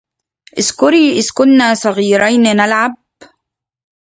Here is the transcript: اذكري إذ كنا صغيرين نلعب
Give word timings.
اذكري 0.57 1.11
إذ 1.17 1.27
كنا 1.33 1.73
صغيرين 1.73 2.41
نلعب 2.41 2.95